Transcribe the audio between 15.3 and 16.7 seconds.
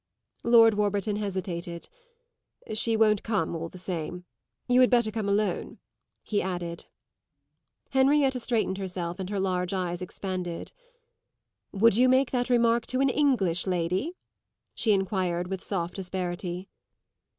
with soft asperity.